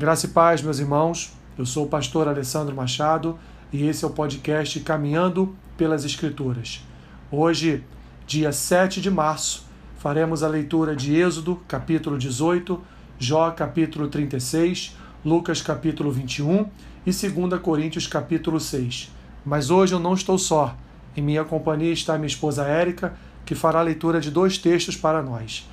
[0.00, 1.30] Graça e paz, meus irmãos.
[1.58, 3.38] Eu sou o pastor Alessandro Machado
[3.70, 6.82] e esse é o podcast Caminhando pelas Escrituras.
[7.30, 7.84] Hoje,
[8.26, 9.66] dia 7 de março,
[9.98, 12.80] faremos a leitura de Êxodo, capítulo 18,
[13.18, 16.66] Jó, capítulo 36, Lucas, capítulo 21
[17.04, 19.12] e 2 Coríntios, capítulo 6.
[19.44, 20.74] Mas hoje eu não estou só.
[21.14, 23.12] Em minha companhia está minha esposa Érica,
[23.44, 25.68] que fará a leitura de dois textos para nós.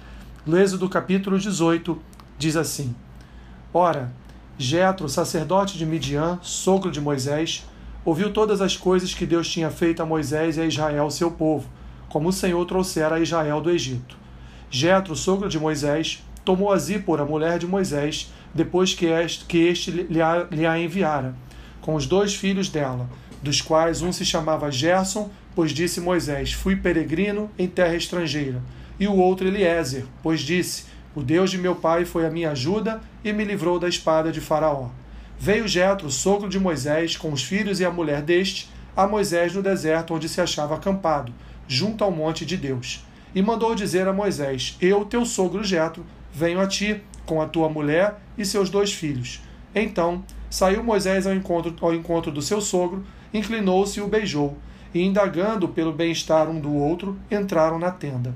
[0.46, 1.98] No Êxodo, capítulo 18,
[2.38, 2.94] diz assim:
[3.74, 4.12] Ora,
[4.58, 7.66] Jetro, sacerdote de Midian, sogro de Moisés,
[8.04, 11.70] ouviu todas as coisas que Deus tinha feito a Moisés e a Israel, seu povo,
[12.08, 14.18] como o Senhor trouxera a Israel do Egito.
[14.70, 20.48] Jetro, sogro de Moisés, tomou a Zípora, mulher de Moisés, depois que este, lhe, a,
[20.50, 21.36] lhe a enviara,
[21.82, 23.10] com os dois filhos dela,
[23.44, 28.62] dos quais um se chamava Gerson, pois disse Moisés: Fui peregrino em terra estrangeira,
[29.00, 30.86] e o outro Eliezer, pois disse:
[31.18, 34.40] o Deus de meu pai foi a minha ajuda e me livrou da espada de
[34.40, 34.90] Faraó.
[35.40, 39.64] Veio Jetro, sogro de Moisés, com os filhos e a mulher deste, a Moisés no
[39.64, 41.34] deserto onde se achava acampado,
[41.68, 43.04] junto ao monte de Deus.
[43.34, 47.68] E mandou dizer a Moisés: Eu, teu sogro Jetro, venho a ti com a tua
[47.68, 49.42] mulher e seus dois filhos.
[49.74, 53.04] Então saiu Moisés ao encontro, ao encontro do seu sogro,
[53.34, 54.56] inclinou-se e o beijou,
[54.94, 58.36] e indagando pelo bem-estar um do outro, entraram na tenda.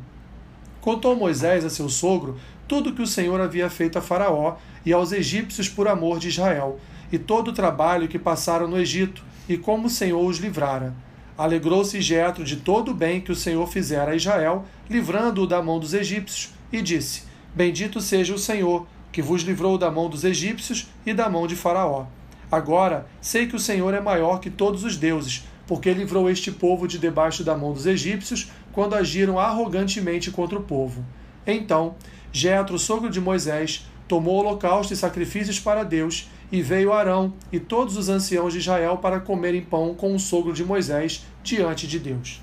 [0.82, 2.38] Contou Moisés a seu sogro
[2.72, 4.56] tudo que o Senhor havia feito a Faraó
[4.86, 6.80] e aos egípcios por amor de Israel,
[7.12, 10.96] e todo o trabalho que passaram no Egito, e como o Senhor os livrara.
[11.38, 15.82] Alegrou-se Jetro de todo o bem que o Senhor fizera a Israel, livrando-o da mão
[15.82, 20.88] dos egípcios, e disse: Bendito seja o Senhor, que vos livrou da mão dos egípcios
[21.06, 22.06] e da mão de Faraó.
[22.50, 26.88] Agora sei que o Senhor é maior que todos os deuses, porque livrou este povo
[26.88, 31.04] de debaixo da mão dos egípcios, quando agiram arrogantemente contra o povo.
[31.46, 31.96] Então
[32.32, 37.96] Jetro, sogro de Moisés, tomou holocausto e sacrifícios para Deus, e veio Arão e todos
[37.96, 42.42] os anciãos de Israel para comerem pão com o sogro de Moisés diante de Deus.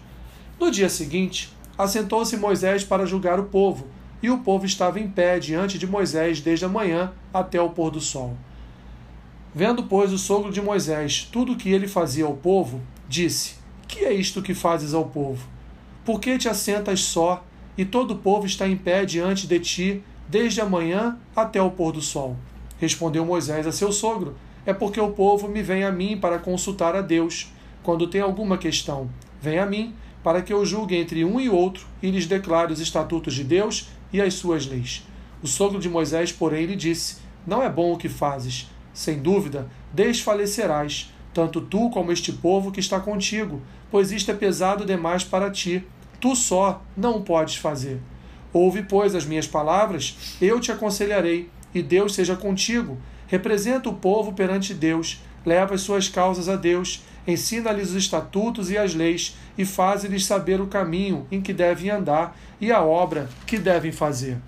[0.59, 3.87] No dia seguinte, assentou-se Moisés para julgar o povo,
[4.23, 7.91] e o povo estava em pé diante de Moisés desde a manhã até o pôr
[7.91, 8.37] do sol.
[9.55, 13.57] Vendo, pois, o sogro de Moisés tudo o que ele fazia ao povo, disse:
[13.87, 15.47] Que é isto que fazes ao povo?
[16.05, 17.45] Por que te assentas só
[17.79, 21.71] e todo o povo está em pé diante de ti, desde a manhã até o
[21.71, 22.37] pôr do sol.
[22.81, 24.35] Respondeu Moisés a seu sogro:
[24.67, 27.53] É porque o povo me vem a mim para consultar a Deus.
[27.85, 29.09] Quando tem alguma questão,
[29.41, 29.95] vem a mim,
[30.25, 33.89] para que eu julgue entre um e outro e lhes declare os estatutos de Deus
[34.13, 35.07] e as suas leis.
[35.41, 38.69] O sogro de Moisés, porém, lhe disse: Não é bom o que fazes.
[38.93, 44.85] Sem dúvida, desfalecerás, tanto tu como este povo que está contigo, pois isto é pesado
[44.85, 45.87] demais para ti
[46.21, 48.01] tu só não podes fazer.
[48.53, 52.99] Ouve, pois, as minhas palavras, eu te aconselharei, e Deus seja contigo.
[53.27, 58.79] Representa o povo perante Deus, leva as suas causas a Deus, ensina-lhes os estatutos e
[58.79, 63.59] as leis, e faze-lhes saber o caminho em que devem andar e a obra que
[63.59, 64.39] devem fazer.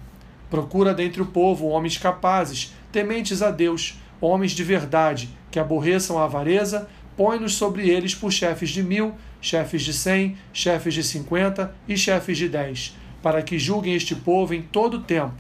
[0.48, 6.24] Procura dentre o povo homens capazes, tementes a Deus, homens de verdade, que aborreçam a
[6.24, 11.96] avareza, põe-nos sobre eles por chefes de mil chefes de cem, chefes de cinquenta e
[11.96, 15.34] chefes de dez, para que julguem este povo em todo o tempo.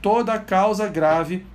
[0.00, 1.46] Toda causa grave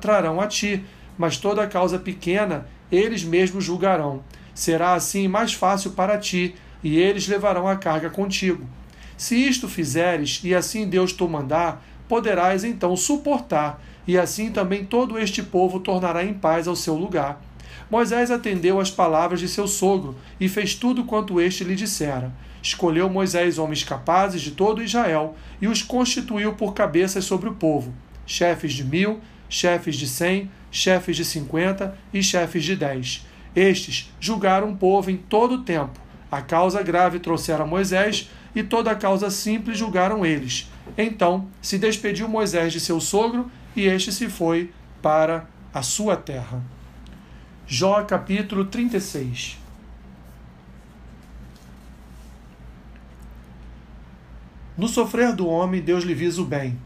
[0.00, 0.84] trarão a ti,
[1.16, 4.22] mas toda causa pequena eles mesmos julgarão.
[4.54, 8.64] Será assim mais fácil para ti, e eles levarão a carga contigo.
[9.16, 15.18] Se isto fizeres, e assim Deus te mandar, poderás então suportar, e assim também todo
[15.18, 17.40] este povo tornará em paz ao seu lugar
[17.90, 22.32] Moisés atendeu às palavras de seu sogro e fez tudo quanto este lhe dissera.
[22.60, 27.94] Escolheu Moisés homens capazes de todo Israel e os constituiu por cabeças sobre o povo,
[28.26, 33.24] chefes de mil, chefes de cem, chefes de cinquenta e chefes de dez.
[33.54, 36.00] Estes julgaram o povo em todo o tempo.
[36.30, 40.68] A causa grave trouxeram Moisés e toda a causa simples julgaram eles.
[40.98, 46.75] Então se despediu Moisés de seu sogro e este se foi para a sua terra.
[47.68, 49.58] Jó capítulo 36.
[54.78, 56.78] No sofrer do homem, Deus lhe visa o bem.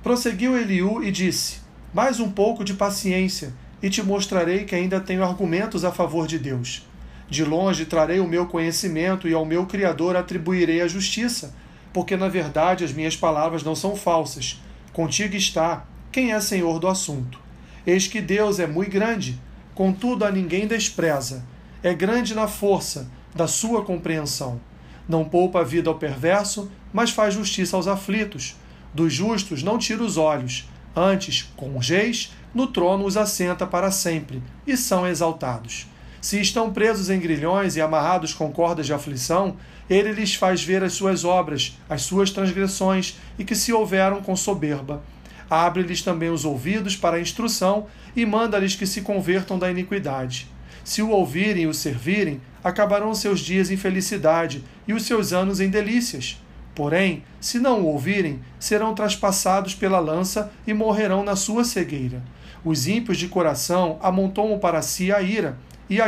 [0.00, 1.58] Prosseguiu Eliú e disse:
[1.92, 3.52] Mais um pouco de paciência,
[3.82, 6.86] e te mostrarei que ainda tenho argumentos a favor de Deus.
[7.28, 11.52] De longe trarei o meu conhecimento e ao meu Criador atribuirei a justiça,
[11.92, 14.62] porque na verdade as minhas palavras não são falsas.
[14.92, 17.40] Contigo está quem é senhor do assunto.
[17.84, 19.40] Eis que Deus é muito grande
[19.78, 21.44] contudo a ninguém despreza.
[21.84, 24.60] É grande na força da sua compreensão.
[25.08, 28.56] Não poupa a vida ao perverso, mas faz justiça aos aflitos.
[28.92, 30.68] Dos justos não tira os olhos.
[30.96, 35.86] Antes, com os reis, no trono os assenta para sempre, e são exaltados.
[36.20, 39.56] Se estão presos em grilhões e amarrados com cordas de aflição,
[39.88, 44.34] ele lhes faz ver as suas obras, as suas transgressões, e que se houveram com
[44.34, 45.00] soberba.
[45.50, 50.48] Abre-lhes também os ouvidos para a instrução e manda-lhes que se convertam da iniquidade.
[50.84, 55.60] Se o ouvirem e o servirem, acabarão seus dias em felicidade e os seus anos
[55.60, 56.42] em delícias.
[56.74, 62.22] Porém, se não o ouvirem, serão trespassados pela lança e morrerão na sua cegueira.
[62.64, 65.58] Os ímpios de coração amontoam para si a ira,
[65.90, 65.98] e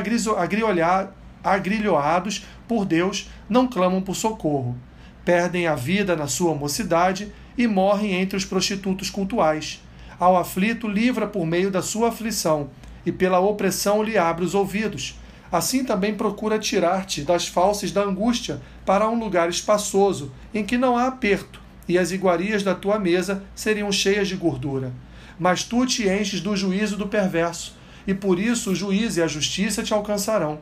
[1.43, 4.77] agrilhoados por Deus não clamam por socorro.
[5.25, 9.83] Perdem a vida na sua mocidade e morrem entre os prostitutos cultuais.
[10.19, 12.71] Ao aflito, livra por meio da sua aflição,
[13.05, 15.19] e pela opressão lhe abre os ouvidos.
[15.53, 20.97] Assim também procura tirar-te das falsas da angústia para um lugar espaçoso, em que não
[20.97, 24.91] há aperto, e as iguarias da tua mesa seriam cheias de gordura.
[25.39, 27.77] Mas tu te enches do juízo do perverso,
[28.07, 30.61] e por isso o juízo e a justiça te alcançarão.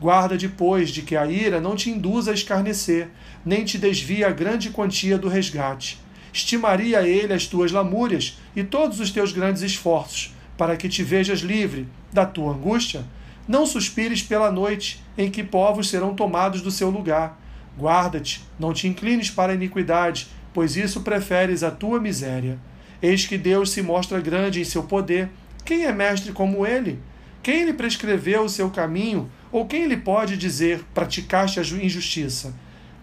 [0.00, 3.08] Guarda depois de que a ira não te induza a escarnecer,
[3.44, 6.05] nem te desvie a grande quantia do resgate
[6.36, 11.40] estimaria ele as tuas lamúrias e todos os teus grandes esforços, para que te vejas
[11.40, 13.04] livre da tua angústia?
[13.48, 17.40] Não suspires pela noite, em que povos serão tomados do seu lugar.
[17.78, 22.58] Guarda-te, não te inclines para a iniquidade, pois isso preferes a tua miséria.
[23.00, 25.30] Eis que Deus se mostra grande em seu poder.
[25.64, 26.98] Quem é mestre como ele?
[27.42, 29.30] Quem lhe prescreveu o seu caminho?
[29.52, 32.54] Ou quem lhe pode dizer: praticaste a injustiça?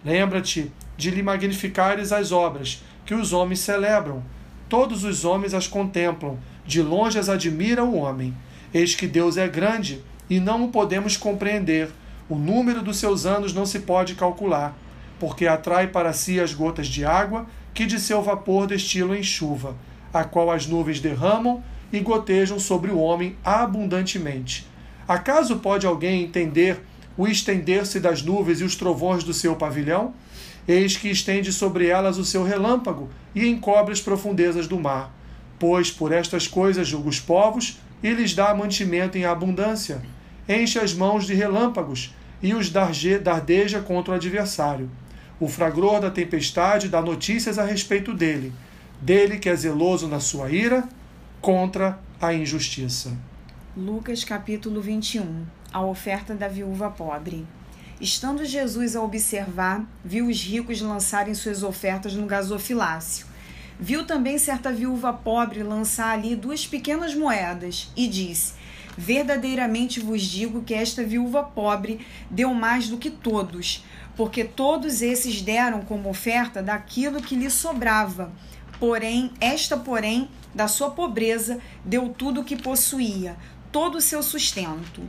[0.04, 4.22] Lembra-te de lhe magnificares as obras que os homens celebram.
[4.68, 8.34] Todos os homens as contemplam, de longe as admira o homem.
[8.72, 11.90] Eis que Deus é grande e não o podemos compreender.
[12.28, 14.76] O número dos seus anos não se pode calcular,
[15.20, 19.76] porque atrai para si as gotas de água que de seu vapor destilam em chuva,
[20.12, 21.62] a qual as nuvens derramam
[21.92, 24.66] e gotejam sobre o homem abundantemente.
[25.06, 26.80] Acaso pode alguém entender
[27.16, 30.14] o estender-se das nuvens e os trovões do seu pavilhão?
[30.66, 35.14] Eis que estende sobre elas o seu relâmpago e encobre as profundezas do mar.
[35.58, 40.02] Pois por estas coisas julga os povos e lhes dá mantimento em abundância.
[40.48, 44.90] Enche as mãos de relâmpagos e os dardeja contra o adversário.
[45.40, 48.52] O fragor da tempestade dá notícias a respeito dele,
[49.00, 50.88] dele que é zeloso na sua ira
[51.40, 53.16] contra a injustiça.
[53.76, 57.44] Lucas capítulo 21 A oferta da viúva pobre.
[58.00, 63.26] Estando Jesus a observar, viu os ricos lançarem suas ofertas no gasofilácio.
[63.78, 68.54] Viu também certa viúva pobre lançar ali duas pequenas moedas e disse:
[68.98, 73.84] Verdadeiramente vos digo que esta viúva pobre deu mais do que todos,
[74.16, 78.32] porque todos esses deram como oferta daquilo que lhe sobrava.
[78.80, 83.36] Porém, esta, porém, da sua pobreza, deu tudo o que possuía,
[83.70, 85.02] todo o seu sustento.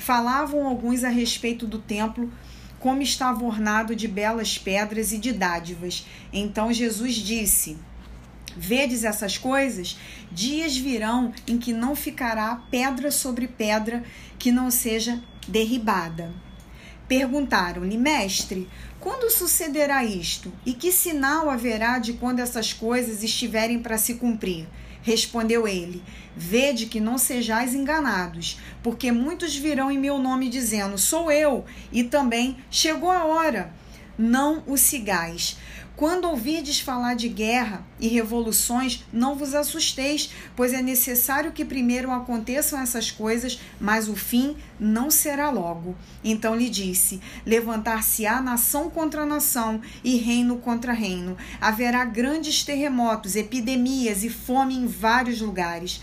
[0.00, 2.32] Falavam alguns a respeito do templo,
[2.78, 6.06] como estava ornado de belas pedras e de dádivas.
[6.32, 7.76] Então Jesus disse:
[8.56, 9.98] Vedes essas coisas?
[10.32, 14.02] Dias virão em que não ficará pedra sobre pedra
[14.38, 16.32] que não seja derribada.
[17.06, 20.50] Perguntaram-lhe, mestre, quando sucederá isto?
[20.64, 24.66] E que sinal haverá de quando essas coisas estiverem para se cumprir?
[25.02, 26.02] Respondeu ele:
[26.36, 32.04] Vede que não sejais enganados, porque muitos virão em meu nome dizendo: Sou eu, e
[32.04, 33.72] também chegou a hora.
[34.18, 35.56] Não o sigais.
[36.00, 42.10] Quando ouvirdes falar de guerra e revoluções, não vos assusteis, pois é necessário que primeiro
[42.10, 45.94] aconteçam essas coisas, mas o fim não será logo.
[46.24, 51.36] Então lhe disse: Levantar-se-á nação contra nação e reino contra reino.
[51.60, 56.00] Haverá grandes terremotos, epidemias e fome em vários lugares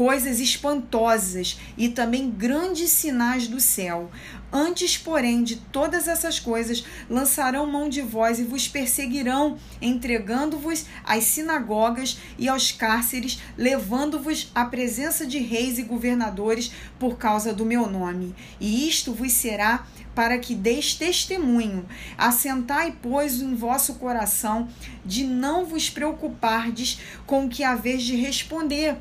[0.00, 4.10] coisas espantosas e também grandes sinais do céu.
[4.52, 11.24] Antes, porém, de todas essas coisas, lançarão mão de vós e vos perseguirão, entregando-vos às
[11.24, 17.88] sinagogas e aos cárceres, levando-vos à presença de reis e governadores por causa do meu
[17.88, 18.34] nome.
[18.60, 21.86] E isto vos será para que deis testemunho.
[22.18, 24.68] Assentai, pois, em vosso coração
[25.04, 28.96] de não vos preocupardes com o que haveis de responder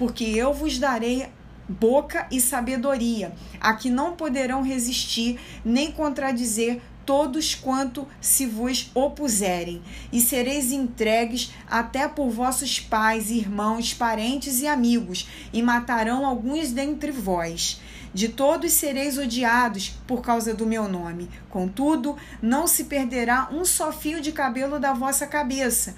[0.00, 1.26] porque eu vos darei
[1.70, 9.82] boca e sabedoria, a que não poderão resistir nem contradizer todos quanto se vos opuserem,
[10.12, 17.10] e sereis entregues até por vossos pais, irmãos, parentes e amigos, e matarão alguns dentre
[17.10, 17.80] vós.
[18.12, 21.28] De todos sereis odiados por causa do meu nome.
[21.48, 25.94] Contudo, não se perderá um só fio de cabelo da vossa cabeça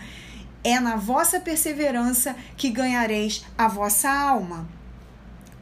[0.62, 4.69] É na vossa perseverança que ganhareis a vossa alma.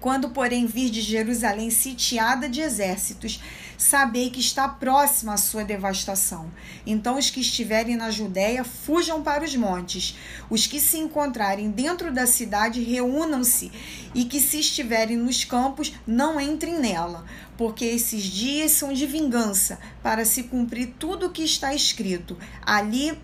[0.00, 3.40] Quando, porém, vir de Jerusalém sitiada de exércitos,
[3.76, 6.50] sabei que está próxima a sua devastação.
[6.86, 10.16] Então, os que estiverem na Judéia, fujam para os montes.
[10.48, 13.70] Os que se encontrarem dentro da cidade, reúnam-se.
[14.14, 17.26] E que, se estiverem nos campos, não entrem nela.
[17.58, 22.38] Porque esses dias são de vingança, para se cumprir tudo o que está escrito.
[22.62, 23.18] Ali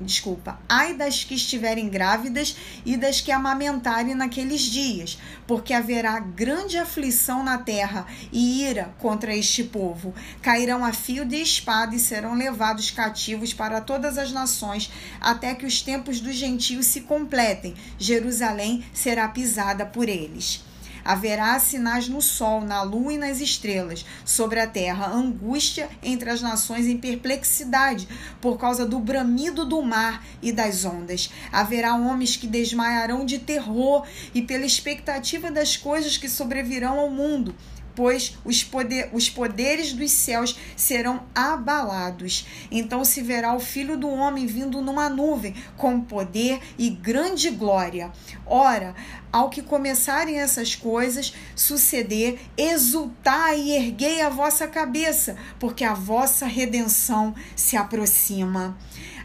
[0.00, 6.78] desculpa, ai das que estiverem grávidas e das que amamentarem naqueles dias, porque haverá grande
[6.78, 10.14] aflição na terra e ira contra este povo.
[10.40, 15.66] Cairão a fio de espada e serão levados cativos para todas as nações, até que
[15.66, 17.74] os tempos dos gentios se completem.
[17.98, 20.71] Jerusalém será pisada por eles.
[21.04, 26.40] Haverá sinais no sol, na lua e nas estrelas, sobre a terra, angústia entre as
[26.40, 28.08] nações em perplexidade,
[28.40, 31.30] por causa do bramido do mar e das ondas.
[31.50, 37.54] Haverá homens que desmaiarão de terror e pela expectativa das coisas que sobrevirão ao mundo
[37.94, 42.46] pois os, poder, os poderes dos céus serão abalados.
[42.70, 48.12] Então se verá o Filho do Homem vindo numa nuvem, com poder e grande glória.
[48.46, 48.94] Ora,
[49.32, 56.46] ao que começarem essas coisas suceder, exultai e erguei a vossa cabeça, porque a vossa
[56.46, 58.76] redenção se aproxima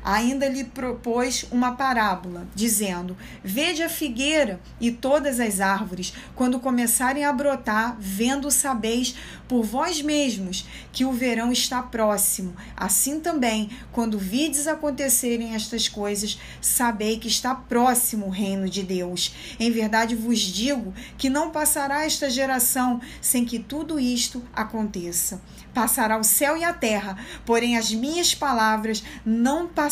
[0.04, 7.25] ainda lhe propôs uma parábola, dizendo: Vede a figueira e todas as árvores, quando começarem
[7.25, 9.16] a brotar, vendo sabeis
[9.48, 12.56] por vós mesmos que o verão está próximo.
[12.75, 19.34] Assim também, quando vides acontecerem estas coisas, sabei que está próximo o reino de Deus.
[19.60, 25.42] Em verdade vos digo que não passará esta geração sem que tudo isto aconteça.
[25.74, 29.87] Passará o céu e a terra, porém as minhas palavras não passarão.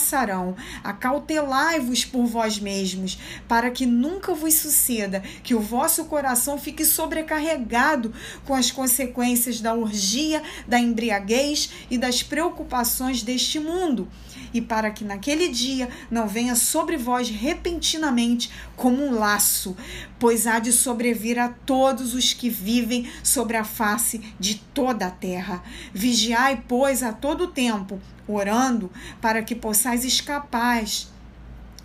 [0.84, 8.14] Acautelai-vos por vós mesmos, para que nunca vos suceda que o vosso coração fique sobrecarregado
[8.46, 14.08] com as consequências da orgia, da embriaguez e das preocupações deste mundo
[14.56, 19.76] e para que naquele dia não venha sobre vós repentinamente como um laço,
[20.18, 25.12] pois há de sobrevir a todos os que vivem sobre a face de toda a
[25.12, 25.62] terra.
[25.94, 28.92] Vigiai, pois, a todo tempo, orando,
[29.22, 30.84] para que possais escapar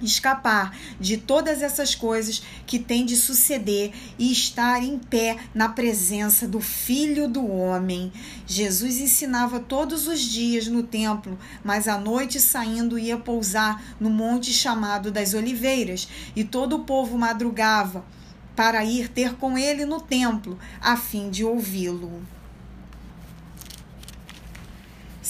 [0.03, 6.49] escapar de todas essas coisas que têm de suceder e estar em pé na presença
[6.49, 8.13] do Filho do Homem.
[8.47, 14.53] Jesus ensinava todos os dias no templo, mas à noite saindo ia pousar no monte
[14.53, 18.05] chamado das Oliveiras, e todo o povo madrugava
[18.57, 22.40] para ir ter com ele no templo, a fim de ouvi-lo.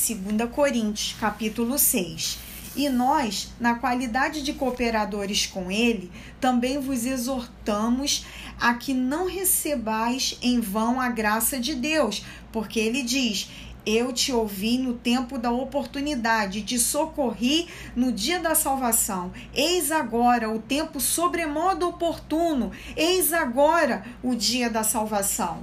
[0.01, 2.39] 2 Coríntios, capítulo 6
[2.75, 8.25] e nós, na qualidade de cooperadores com ele, também vos exortamos
[8.59, 13.51] a que não recebais em vão a graça de Deus, porque ele diz:
[13.85, 19.33] eu te ouvi no tempo da oportunidade, te socorri no dia da salvação.
[19.53, 25.63] Eis agora o tempo sobremodo oportuno, eis agora o dia da salvação.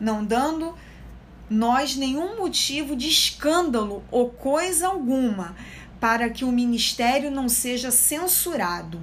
[0.00, 0.74] Não dando
[1.48, 5.54] nós nenhum motivo de escândalo ou coisa alguma,
[6.00, 9.00] para que o ministério não seja censurado.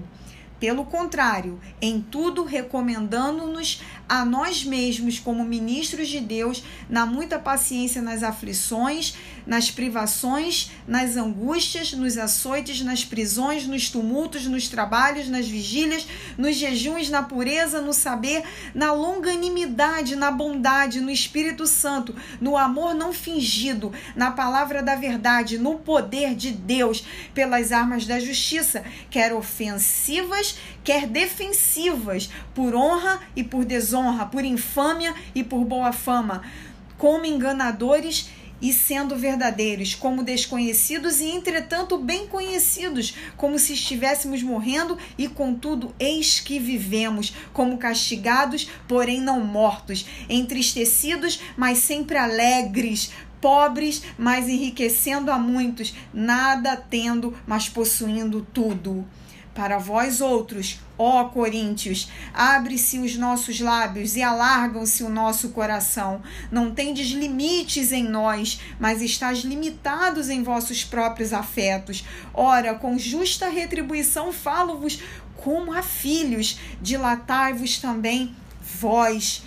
[0.62, 8.00] Pelo contrário, em tudo recomendando-nos a nós mesmos como ministros de Deus, na muita paciência
[8.00, 9.16] nas aflições,
[9.52, 16.56] nas privações, nas angústias, nos açoites, nas prisões, nos tumultos, nos trabalhos, nas vigílias, nos
[16.56, 23.12] jejuns, na pureza, no saber, na longanimidade, na bondade, no Espírito Santo, no amor não
[23.12, 27.04] fingido, na palavra da verdade, no poder de Deus,
[27.34, 35.14] pelas armas da justiça, quer ofensivas, quer defensivas, por honra e por desonra, por infâmia
[35.36, 36.42] e por boa fama,
[36.98, 38.30] como enganadores
[38.62, 45.94] e sendo verdadeiros, como desconhecidos e entretanto bem conhecidos, como se estivéssemos morrendo e contudo
[46.00, 55.32] eis que vivemos, como castigados, porém não mortos, entristecidos, mas sempre alegres, pobres, mas enriquecendo
[55.32, 59.06] a muitos, nada tendo, mas possuindo tudo.
[59.54, 66.22] Para vós outros, ó Coríntios, abre-se os nossos lábios e alargam-se o nosso coração.
[66.50, 72.06] Não tendes limites em nós, mas estás limitados em vossos próprios afetos.
[72.34, 75.00] Ora, com justa retribuição falo-vos
[75.36, 78.34] como a filhos, dilatai-vos também
[78.80, 79.44] vós.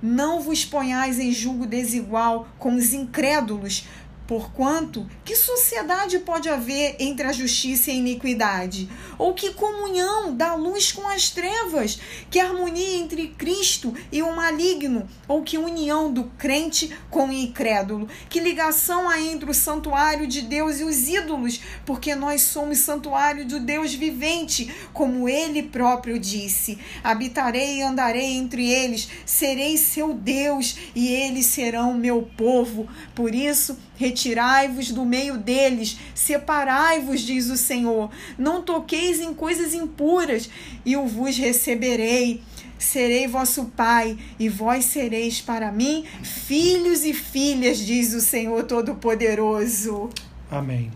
[0.00, 3.84] Não vos ponhais em julgo desigual com os incrédulos,
[4.28, 8.86] Porquanto, que sociedade pode haver entre a justiça e a iniquidade?
[9.16, 11.98] Ou que comunhão da luz com as trevas?
[12.30, 15.08] Que harmonia entre Cristo e o maligno?
[15.26, 18.06] Ou que união do crente com o incrédulo?
[18.28, 21.62] Que ligação há entre o santuário de Deus e os ídolos?
[21.86, 28.70] Porque nós somos santuário do Deus vivente, como ele próprio disse: Habitarei e andarei entre
[28.70, 32.86] eles, serei seu Deus e eles serão meu povo.
[33.14, 38.10] Por isso, Retirai-vos do meio deles, separai-vos, diz o Senhor.
[38.38, 40.48] Não toqueis em coisas impuras,
[40.86, 42.40] e o vos receberei.
[42.78, 50.10] Serei vosso pai, e vós sereis para mim filhos e filhas, diz o Senhor Todo-Poderoso.
[50.48, 50.92] Amém.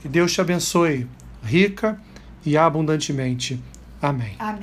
[0.00, 1.06] Que Deus te abençoe,
[1.44, 2.00] rica
[2.44, 3.60] e abundantemente.
[4.00, 4.34] Amém.
[4.36, 4.60] Amém.